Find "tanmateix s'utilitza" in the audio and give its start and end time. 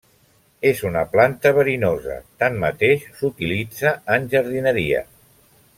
2.45-3.93